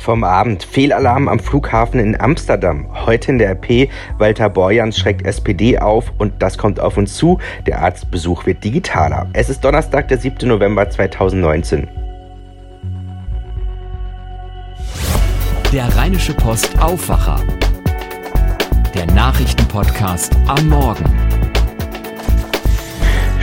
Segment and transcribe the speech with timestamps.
[0.00, 2.86] Vom Abend Fehlalarm am Flughafen in Amsterdam.
[3.04, 7.38] Heute in der RP Walter Borjans schreckt SPD auf und das kommt auf uns zu.
[7.66, 9.28] Der Arztbesuch wird digitaler.
[9.34, 10.48] Es ist Donnerstag, der 7.
[10.48, 11.86] November 2019.
[15.70, 17.38] Der Rheinische Post Aufwacher.
[18.94, 21.29] Der Nachrichtenpodcast am Morgen.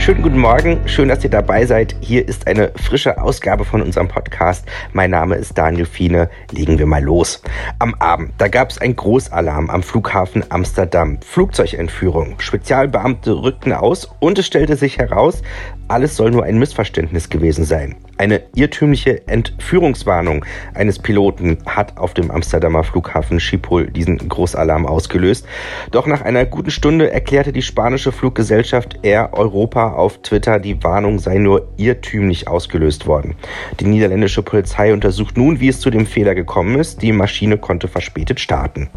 [0.08, 1.94] Schönen guten Morgen, schön, dass ihr dabei seid.
[2.00, 4.66] Hier ist eine frische Ausgabe von unserem Podcast.
[4.94, 6.30] Mein Name ist Daniel Fiene.
[6.50, 7.42] Legen wir mal los.
[7.78, 11.18] Am Abend, da gab es ein Großalarm am Flughafen Amsterdam.
[11.20, 12.36] Flugzeugentführung.
[12.40, 15.42] Spezialbeamte rückten aus und es stellte sich heraus,
[15.88, 17.96] alles soll nur ein Missverständnis gewesen sein.
[18.18, 20.44] Eine irrtümliche Entführungswarnung
[20.74, 25.46] eines Piloten hat auf dem Amsterdamer Flughafen Schiphol diesen Großalarm ausgelöst.
[25.90, 31.18] Doch nach einer guten Stunde erklärte die spanische Fluggesellschaft Air Europa auf Twitter, die Warnung
[31.18, 33.34] sei nur irrtümlich ausgelöst worden.
[33.80, 37.02] Die niederländische Polizei untersucht nun, wie es zu dem Fehler gekommen ist.
[37.02, 38.88] Die Maschine konnte verspätet starten.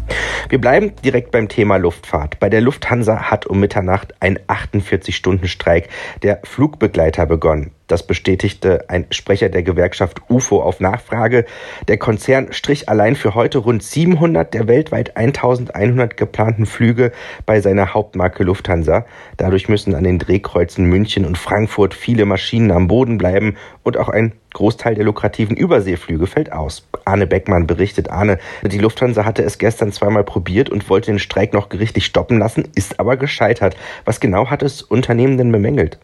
[0.48, 2.38] Wir bleiben direkt beim Thema Luftfahrt.
[2.40, 5.88] Bei der Lufthansa hat um Mitternacht ein 48-Stunden-Streik
[6.22, 7.72] der Flugbegleiter begonnen.
[7.86, 11.44] Das bestätigte ein Sprecher der Gewerkschaft UFO auf Nachfrage.
[11.88, 17.12] Der Konzern strich allein für heute rund 700 der weltweit 1100 geplanten Flüge
[17.44, 19.04] bei seiner Hauptmarke Lufthansa.
[19.36, 24.08] Dadurch müssen an den Drehkreuzen München und Frankfurt viele Maschinen am Boden bleiben und auch
[24.08, 26.86] ein Großteil der lukrativen Überseeflüge fällt aus.
[27.04, 31.52] Arne Beckmann berichtet, Arne, die Lufthansa hatte es gestern zweimal probiert und wollte den Streik
[31.52, 33.76] noch gerichtlich stoppen lassen, ist aber gescheitert.
[34.04, 35.98] Was genau hat das Unternehmen denn bemängelt?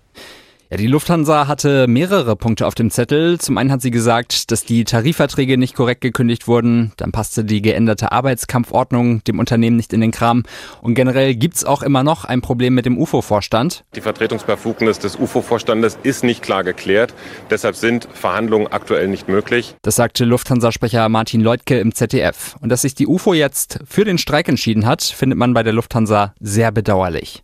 [0.70, 3.40] Ja, die Lufthansa hatte mehrere Punkte auf dem Zettel.
[3.40, 6.92] Zum einen hat sie gesagt, dass die Tarifverträge nicht korrekt gekündigt wurden.
[6.98, 10.42] Dann passte die geänderte Arbeitskampfordnung dem Unternehmen nicht in den Kram.
[10.82, 13.84] Und generell gibt's auch immer noch ein Problem mit dem UFO-Vorstand.
[13.94, 17.14] Die Vertretungsbefugnis des UFO-Vorstandes ist nicht klar geklärt.
[17.48, 19.74] Deshalb sind Verhandlungen aktuell nicht möglich.
[19.80, 22.56] Das sagte Lufthansa-Sprecher Martin Leutke im ZDF.
[22.60, 25.72] Und dass sich die UFO jetzt für den Streik entschieden hat, findet man bei der
[25.72, 27.42] Lufthansa sehr bedauerlich.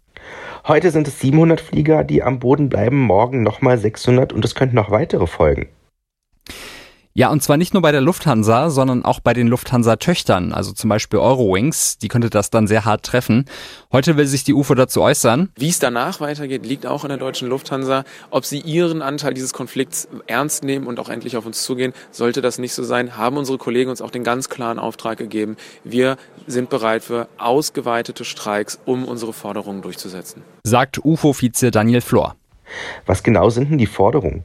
[0.66, 4.76] Heute sind es 700 Flieger, die am Boden bleiben, morgen nochmal 600 und es könnten
[4.76, 5.68] noch weitere folgen.
[7.16, 10.90] Ja, und zwar nicht nur bei der Lufthansa, sondern auch bei den Lufthansa-Töchtern, also zum
[10.90, 11.96] Beispiel Eurowings.
[11.98, 13.44] Die könnte das dann sehr hart treffen.
[13.92, 15.50] Heute will sich die UFO dazu äußern.
[15.54, 18.02] Wie es danach weitergeht, liegt auch in der deutschen Lufthansa.
[18.30, 22.42] Ob sie ihren Anteil dieses Konflikts ernst nehmen und auch endlich auf uns zugehen, sollte
[22.42, 25.56] das nicht so sein, haben unsere Kollegen uns auch den ganz klaren Auftrag gegeben.
[25.84, 26.16] Wir
[26.48, 30.42] sind bereit für ausgeweitete Streiks, um unsere Forderungen durchzusetzen.
[30.64, 32.34] Sagt UFO-Vize Daniel Flor.
[33.06, 34.42] Was genau sind denn die Forderungen?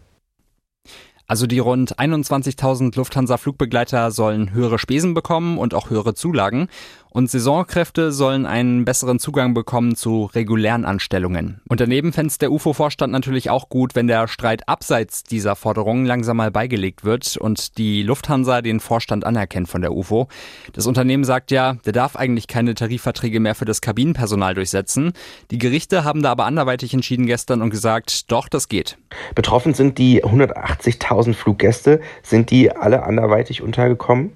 [1.30, 6.70] Also die rund 21.000 Lufthansa-Flugbegleiter sollen höhere Spesen bekommen und auch höhere Zulagen.
[7.12, 11.60] Und Saisonkräfte sollen einen besseren Zugang bekommen zu regulären Anstellungen.
[11.68, 16.38] Und daneben fände der UFO-Vorstand natürlich auch gut, wenn der Streit abseits dieser Forderungen langsam
[16.38, 20.28] mal beigelegt wird und die Lufthansa den Vorstand anerkennt von der UFO.
[20.74, 25.14] Das Unternehmen sagt ja, der darf eigentlich keine Tarifverträge mehr für das Kabinenpersonal durchsetzen.
[25.50, 28.98] Die Gerichte haben da aber anderweitig entschieden gestern und gesagt, doch, das geht.
[29.34, 32.02] Betroffen sind die 180.000 Fluggäste.
[32.22, 34.34] Sind die alle anderweitig untergekommen?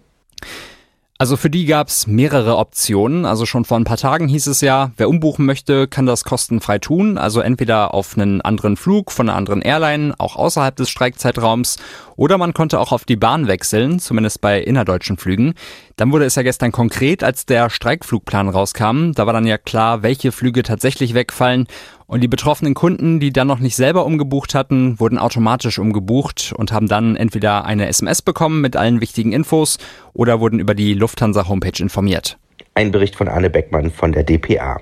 [1.20, 3.26] Also für die gab es mehrere Optionen.
[3.26, 6.80] Also schon vor ein paar Tagen hieß es ja, wer umbuchen möchte, kann das kostenfrei
[6.80, 7.18] tun.
[7.18, 11.78] Also entweder auf einen anderen Flug von einer anderen Airline, auch außerhalb des Streikzeitraums,
[12.16, 15.54] oder man konnte auch auf die Bahn wechseln, zumindest bei innerdeutschen Flügen.
[15.96, 19.12] Dann wurde es ja gestern konkret, als der Streikflugplan rauskam.
[19.14, 21.68] Da war dann ja klar, welche Flüge tatsächlich wegfallen.
[22.06, 26.72] Und die betroffenen Kunden, die dann noch nicht selber umgebucht hatten, wurden automatisch umgebucht und
[26.72, 29.78] haben dann entweder eine SMS bekommen mit allen wichtigen Infos
[30.14, 32.38] oder wurden über die Lufthansa-Homepage informiert.
[32.76, 34.82] Ein Bericht von Arne Beckmann von der DPA.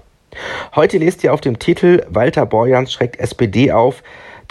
[0.76, 4.02] Heute lest ihr auf dem Titel Walter Borjans schreckt SPD auf.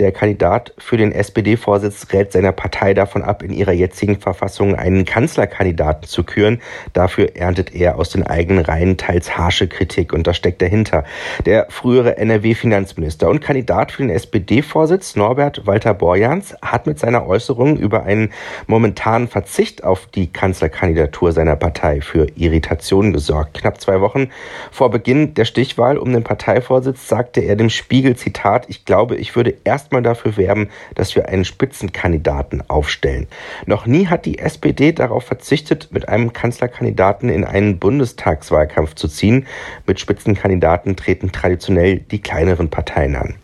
[0.01, 5.05] Der Kandidat für den SPD-Vorsitz rät seiner Partei davon ab, in ihrer jetzigen Verfassung einen
[5.05, 6.63] Kanzlerkandidaten zu küren.
[6.95, 11.05] Dafür erntet er aus den eigenen Reihen teils harsche Kritik und das steckt dahinter.
[11.45, 17.77] Der frühere NRW-Finanzminister und Kandidat für den SPD-Vorsitz Norbert Walter Borjans hat mit seiner Äußerung
[17.77, 18.33] über einen
[18.67, 23.61] momentanen Verzicht auf die Kanzlerkandidatur seiner Partei für Irritation gesorgt.
[23.61, 24.31] Knapp zwei Wochen
[24.71, 29.37] vor Beginn der Stichwahl um den Parteivorsitz sagte er dem Spiegel Zitat, ich glaube, ich
[29.37, 33.27] würde erst erstmal dafür werben, dass wir einen Spitzenkandidaten aufstellen.
[33.67, 39.47] Noch nie hat die SPD darauf verzichtet, mit einem Kanzlerkandidaten in einen Bundestagswahlkampf zu ziehen.
[39.87, 43.35] Mit Spitzenkandidaten treten traditionell die kleineren Parteien an.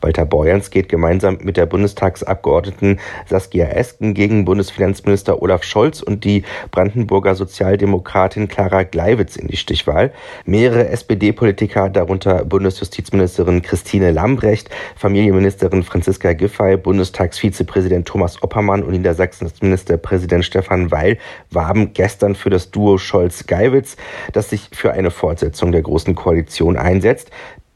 [0.00, 6.44] Walter Borjans geht gemeinsam mit der Bundestagsabgeordneten Saskia Esken gegen Bundesfinanzminister Olaf Scholz und die
[6.70, 10.12] Brandenburger Sozialdemokratin Clara Gleiwitz in die Stichwahl.
[10.44, 20.44] Mehrere SPD-Politiker, darunter Bundesjustizministerin Christine Lambrecht, Familienministerin Franziska Giffey, Bundestagsvizepräsident Thomas Oppermann und Niedersachsens Ministerpräsident
[20.44, 21.18] Stefan Weil
[21.50, 23.96] warben gestern für das Duo Scholz-Geiwitz,
[24.32, 27.30] das sich für eine Fortsetzung der Großen Koalition einsetzt.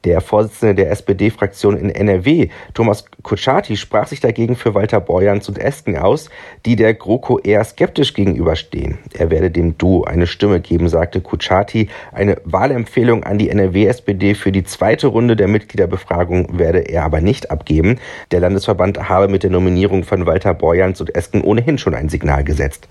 [0.05, 5.59] Der Vorsitzende der SPD-Fraktion in NRW, Thomas Kutschaty, sprach sich dagegen für Walter Borjans und
[5.59, 6.31] Esken aus,
[6.65, 8.97] die der GroKo eher skeptisch gegenüberstehen.
[9.13, 11.91] Er werde dem Duo eine Stimme geben, sagte Kutschaty.
[12.13, 17.51] Eine Wahlempfehlung an die NRW-SPD für die zweite Runde der Mitgliederbefragung werde er aber nicht
[17.51, 17.99] abgeben.
[18.31, 22.43] Der Landesverband habe mit der Nominierung von Walter Borjans und Esken ohnehin schon ein Signal
[22.43, 22.89] gesetzt.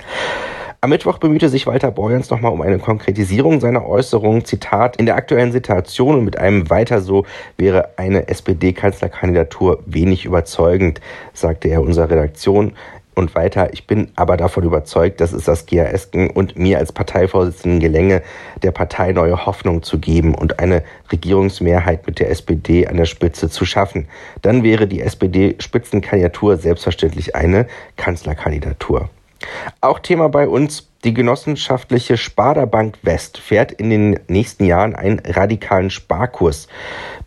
[0.81, 4.45] Am Mittwoch bemühte sich Walter Borjans nochmal um eine Konkretisierung seiner Äußerungen.
[4.45, 7.25] Zitat, in der aktuellen Situation und mit einem weiter so
[7.57, 11.01] wäre eine SPD-Kanzlerkandidatur wenig überzeugend,
[11.33, 12.77] sagte er unserer Redaktion.
[13.13, 17.81] Und weiter, ich bin aber davon überzeugt, dass es Saskia Esken und mir als Parteivorsitzenden
[17.81, 18.21] gelänge,
[18.63, 23.49] der Partei neue Hoffnung zu geben und eine Regierungsmehrheit mit der SPD an der Spitze
[23.49, 24.07] zu schaffen.
[24.43, 27.67] Dann wäre die SPD-Spitzenkandidatur selbstverständlich eine
[27.97, 29.09] Kanzlerkandidatur.
[29.81, 35.19] Auch Thema bei uns die genossenschaftliche Sparda Bank West fährt in den nächsten Jahren einen
[35.19, 36.67] radikalen Sparkurs.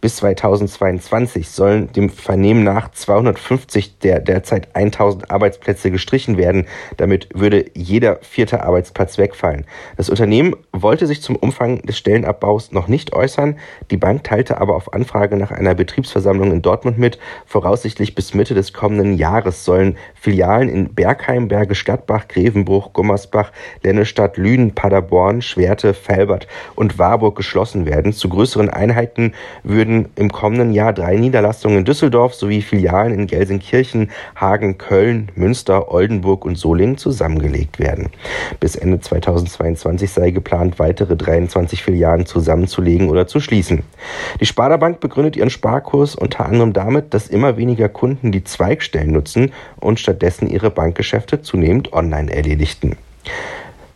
[0.02, 6.66] Bis 2022 sollen dem Vernehmen nach 250 der derzeit 1000 Arbeitsplätze gestrichen werden.
[6.96, 9.64] Damit würde jeder vierte Arbeitsplatz wegfallen.
[9.96, 13.58] Das Unternehmen wollte sich zum Umfang des Stellenabbaus noch nicht äußern.
[13.90, 18.54] Die Bank teilte aber auf Anfrage nach einer Betriebsversammlung in Dortmund mit, voraussichtlich bis Mitte
[18.54, 23.52] des kommenden Jahres sollen Filialen in Bergheim, Bergisch Gladbach, Grevenbruch, Gummersbach,
[23.82, 28.12] Lennestadt, Lünen, Paderborn, Schwerte, Felbert und Warburg geschlossen werden.
[28.12, 29.32] Zu größeren Einheiten
[29.62, 35.91] würden im kommenden Jahr drei Niederlassungen in Düsseldorf sowie Filialen in Gelsenkirchen, Hagen, Köln, Münster,
[35.93, 38.11] Oldenburg und Solingen zusammengelegt werden.
[38.61, 43.82] Bis Ende 2022 sei geplant, weitere 23 Filialen zusammenzulegen oder zu schließen.
[44.41, 49.12] Die Sparda Bank begründet ihren Sparkurs unter anderem damit, dass immer weniger Kunden die Zweigstellen
[49.12, 52.97] nutzen und stattdessen ihre Bankgeschäfte zunehmend online erledigten.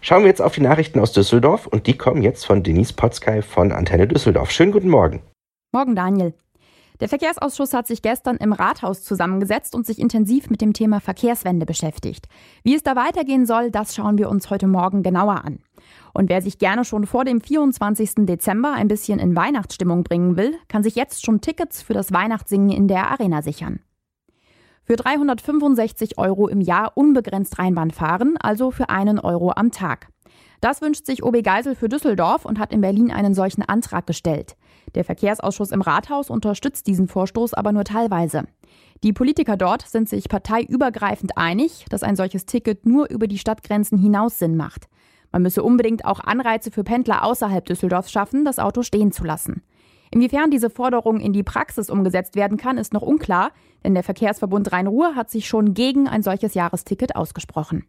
[0.01, 3.43] Schauen wir jetzt auf die Nachrichten aus Düsseldorf und die kommen jetzt von Denise Potzkei
[3.43, 4.53] von Antenne Düsseldorf.
[4.53, 5.21] Schönen guten Morgen.
[5.73, 6.33] Morgen, Daniel.
[7.01, 11.67] Der Verkehrsausschuss hat sich gestern im Rathaus zusammengesetzt und sich intensiv mit dem Thema Verkehrswende
[11.67, 12.27] beschäftigt.
[12.63, 15.59] Wie es da weitergehen soll, das schauen wir uns heute Morgen genauer an.
[16.15, 18.27] Und wer sich gerne schon vor dem 24.
[18.27, 22.71] Dezember ein bisschen in Weihnachtsstimmung bringen will, kann sich jetzt schon Tickets für das Weihnachtssingen
[22.71, 23.81] in der Arena sichern.
[24.87, 30.07] Für 365 Euro im Jahr unbegrenzt Rheinbahn fahren, also für einen Euro am Tag.
[30.61, 34.55] Das wünscht sich OB Geisel für Düsseldorf und hat in Berlin einen solchen Antrag gestellt.
[34.95, 38.45] Der Verkehrsausschuss im Rathaus unterstützt diesen Vorstoß aber nur teilweise.
[39.03, 43.99] Die Politiker dort sind sich parteiübergreifend einig, dass ein solches Ticket nur über die Stadtgrenzen
[43.99, 44.87] hinaus Sinn macht.
[45.33, 49.65] Man müsse unbedingt auch Anreize für Pendler außerhalb Düsseldorfs schaffen, das Auto stehen zu lassen.
[50.11, 53.51] Inwiefern diese Forderung in die Praxis umgesetzt werden kann, ist noch unklar,
[53.85, 57.85] denn der Verkehrsverbund Rhein-Ruhr hat sich schon gegen ein solches Jahresticket ausgesprochen.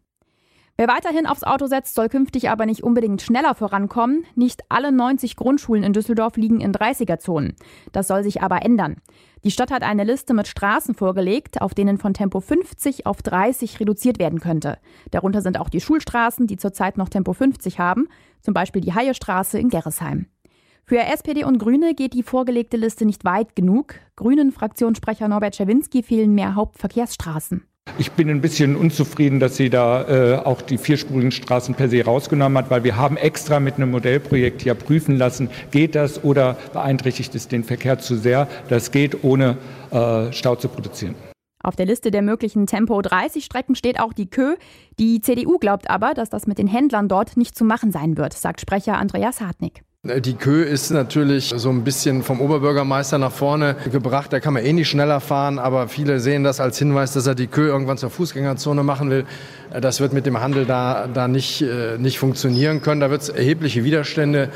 [0.80, 4.26] Wer weiterhin aufs Auto setzt, soll künftig aber nicht unbedingt schneller vorankommen.
[4.36, 7.56] Nicht alle 90 Grundschulen in Düsseldorf liegen in 30er-Zonen.
[7.94, 8.98] Das soll sich aber ändern.
[9.44, 13.80] Die Stadt hat eine Liste mit Straßen vorgelegt, auf denen von Tempo 50 auf 30
[13.80, 14.78] reduziert werden könnte.
[15.10, 18.08] Darunter sind auch die Schulstraßen, die zurzeit noch Tempo 50 haben,
[18.42, 20.28] zum Beispiel die Haie-Straße in Gerresheim.
[20.90, 23.96] Für SPD und Grüne geht die vorgelegte Liste nicht weit genug.
[24.16, 27.62] Grünen-Fraktionssprecher Norbert Schawinski fehlen mehr Hauptverkehrsstraßen.
[27.98, 32.06] Ich bin ein bisschen unzufrieden, dass sie da äh, auch die vierspurigen Straßen per se
[32.06, 36.56] rausgenommen hat, weil wir haben extra mit einem Modellprojekt hier prüfen lassen, geht das oder
[36.72, 38.48] beeinträchtigt es den Verkehr zu sehr.
[38.70, 39.58] Das geht ohne
[39.92, 41.16] äh, Stau zu produzieren.
[41.62, 44.56] Auf der Liste der möglichen Tempo 30 Strecken steht auch die Kö.
[45.00, 48.32] Die CDU glaubt aber, dass das mit den Händlern dort nicht zu machen sein wird,
[48.32, 49.82] sagt Sprecher Andreas Hartnick.
[50.08, 54.32] Die Kö ist natürlich so ein bisschen vom Oberbürgermeister nach vorne gebracht.
[54.32, 57.36] Da kann man eh nicht schneller fahren, aber viele sehen das als Hinweis, dass er
[57.36, 59.26] die Kö irgendwann zur Fußgängerzone machen will.
[59.82, 63.02] Das wird mit dem Handel da, da nicht, äh, nicht funktionieren können.
[63.02, 64.50] Da wird es erhebliche Widerstände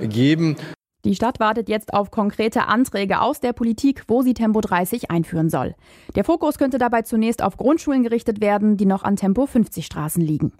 [0.00, 0.56] geben.
[1.04, 5.50] Die Stadt wartet jetzt auf konkrete Anträge aus der Politik, wo sie Tempo 30 einführen
[5.50, 5.74] soll.
[6.14, 10.22] Der Fokus könnte dabei zunächst auf Grundschulen gerichtet werden, die noch an Tempo 50 Straßen
[10.22, 10.52] liegen.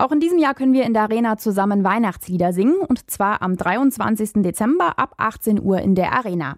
[0.00, 3.58] Auch in diesem Jahr können wir in der Arena zusammen Weihnachtslieder singen und zwar am
[3.58, 4.42] 23.
[4.42, 6.56] Dezember ab 18 Uhr in der Arena.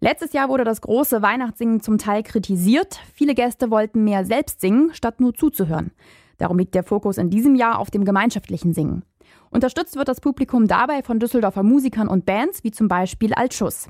[0.00, 2.98] Letztes Jahr wurde das große Weihnachtssingen zum Teil kritisiert.
[3.12, 5.90] Viele Gäste wollten mehr selbst singen, statt nur zuzuhören.
[6.38, 9.04] Darum liegt der Fokus in diesem Jahr auf dem gemeinschaftlichen Singen.
[9.50, 13.88] Unterstützt wird das Publikum dabei von Düsseldorfer Musikern und Bands wie zum Beispiel Altschuss.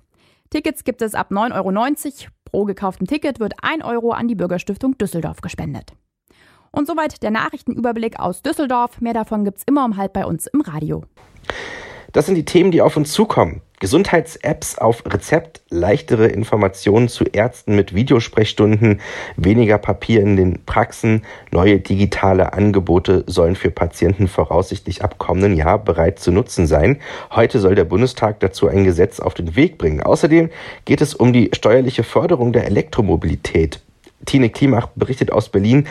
[0.50, 2.30] Tickets gibt es ab 9,90 Euro.
[2.46, 5.92] Pro gekauftem Ticket wird 1 Euro an die Bürgerstiftung Düsseldorf gespendet.
[6.70, 9.00] Und soweit der Nachrichtenüberblick aus Düsseldorf.
[9.00, 11.04] Mehr davon gibt's immer um halb bei uns im Radio.
[12.12, 13.60] Das sind die Themen, die auf uns zukommen.
[13.80, 19.00] Gesundheits-Apps auf Rezept, leichtere Informationen zu Ärzten mit Videosprechstunden,
[19.36, 21.22] weniger Papier in den Praxen,
[21.52, 26.98] neue digitale Angebote sollen für Patienten voraussichtlich ab kommenden Jahr bereit zu nutzen sein.
[27.30, 30.02] Heute soll der Bundestag dazu ein Gesetz auf den Weg bringen.
[30.02, 30.50] Außerdem
[30.86, 33.80] geht es um die steuerliche Förderung der Elektromobilität.
[34.26, 35.86] Tine Klimach berichtet aus Berlin.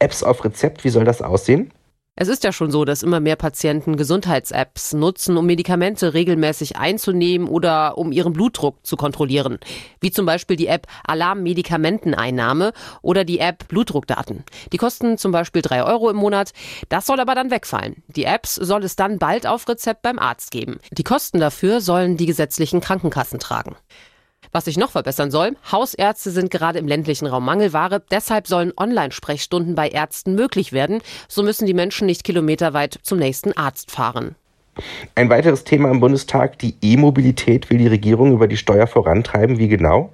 [0.00, 1.72] Apps auf Rezept, wie soll das aussehen?
[2.16, 7.48] Es ist ja schon so, dass immer mehr Patienten Gesundheits-Apps nutzen, um Medikamente regelmäßig einzunehmen
[7.48, 9.58] oder um ihren Blutdruck zu kontrollieren.
[10.00, 14.44] Wie zum Beispiel die App Alarm Medikamenteneinnahme oder die App Blutdruckdaten.
[14.72, 16.52] Die kosten zum Beispiel drei Euro im Monat.
[16.90, 18.02] Das soll aber dann wegfallen.
[18.08, 20.78] Die Apps soll es dann bald auf Rezept beim Arzt geben.
[20.90, 23.76] Die Kosten dafür sollen die gesetzlichen Krankenkassen tragen.
[24.52, 29.76] Was sich noch verbessern soll, Hausärzte sind gerade im ländlichen Raum Mangelware, deshalb sollen Online-Sprechstunden
[29.76, 31.02] bei Ärzten möglich werden.
[31.28, 34.34] So müssen die Menschen nicht kilometerweit zum nächsten Arzt fahren.
[35.14, 39.58] Ein weiteres Thema im Bundestag, die E-Mobilität will die Regierung über die Steuer vorantreiben.
[39.58, 40.12] Wie genau?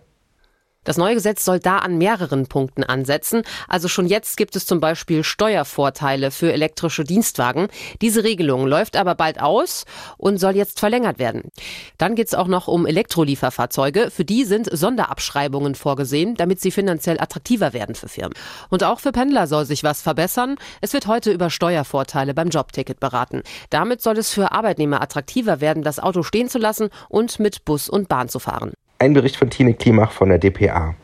[0.87, 3.43] Das neue Gesetz soll da an mehreren Punkten ansetzen.
[3.67, 7.67] Also schon jetzt gibt es zum Beispiel Steuervorteile für elektrische Dienstwagen.
[8.01, 9.85] Diese Regelung läuft aber bald aus
[10.17, 11.51] und soll jetzt verlängert werden.
[11.99, 14.13] Dann geht es auch noch um Elektrolieferfahrzeuge.
[14.13, 18.35] Für die sind Sonderabschreibungen vorgesehen, damit sie finanziell attraktiver werden für Firmen.
[18.71, 20.55] Und auch für Pendler soll sich was verbessern.
[20.81, 23.43] Es wird heute über Steuervorteile beim Jobticket beraten.
[23.71, 27.89] Damit soll es für Arbeitnehmer attraktiver werden, das Auto stehen zu lassen und mit Bus
[27.89, 28.76] und Bahn zu fahren.
[28.99, 30.95] Ein Bericht von Tine Klimach von der dpa.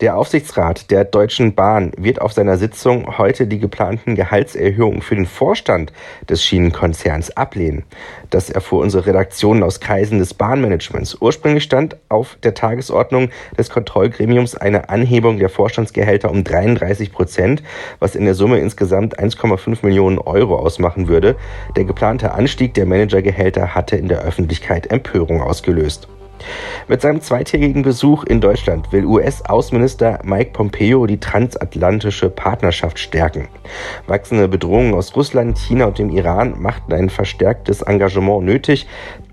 [0.00, 5.26] Der Aufsichtsrat der Deutschen Bahn wird auf seiner Sitzung heute die geplanten Gehaltserhöhungen für den
[5.26, 5.92] Vorstand
[6.30, 7.84] des Schienenkonzerns ablehnen.
[8.30, 11.18] Das erfuhr unsere Redaktion aus Kreisen des Bahnmanagements.
[11.20, 13.28] Ursprünglich stand auf der Tagesordnung
[13.58, 17.62] des Kontrollgremiums eine Anhebung der Vorstandsgehälter um 33 Prozent,
[17.98, 21.36] was in der Summe insgesamt 1,5 Millionen Euro ausmachen würde.
[21.76, 26.08] Der geplante Anstieg der Managergehälter hatte in der Öffentlichkeit Empörung ausgelöst.
[26.88, 33.48] Mit seinem zweitägigen Besuch in Deutschland will US-Außenminister Mike Pompeo die transatlantische Partnerschaft stärken.
[34.06, 38.86] Wachsende Bedrohungen aus Russland, China und dem Iran machten ein verstärktes Engagement nötig,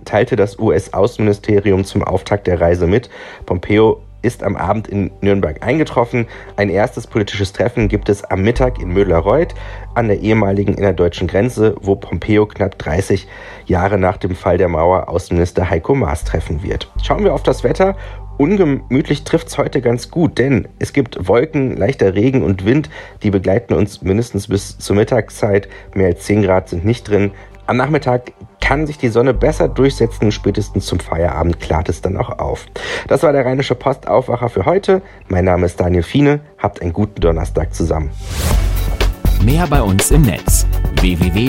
[0.05, 3.09] teilte das US-Außenministerium zum Auftakt der Reise mit.
[3.45, 6.25] Pompeo ist am Abend in Nürnberg eingetroffen.
[6.55, 9.53] Ein erstes politisches Treffen gibt es am Mittag in Mödler-Reuth
[9.93, 13.27] an der ehemaligen innerdeutschen Grenze, wo Pompeo knapp 30
[13.67, 16.91] Jahre nach dem Fall der Mauer Außenminister Heiko Maas treffen wird.
[17.03, 17.95] Schauen wir auf das Wetter.
[18.37, 22.89] Ungemütlich trifft es heute ganz gut, denn es gibt Wolken, leichter Regen und Wind,
[23.21, 25.69] die begleiten uns mindestens bis zur Mittagszeit.
[25.93, 27.31] Mehr als 10 Grad sind nicht drin.
[27.67, 28.31] Am Nachmittag
[28.63, 30.31] kann sich die Sonne besser durchsetzen.
[30.31, 32.65] Spätestens zum Feierabend klart es dann auch auf.
[33.09, 35.01] Das war der Rheinische Postaufwacher für heute.
[35.27, 36.39] Mein Name ist Daniel Fiene.
[36.57, 38.11] Habt einen guten Donnerstag zusammen.
[39.43, 40.65] Mehr bei uns im Netz
[41.01, 41.43] www.rp-online.de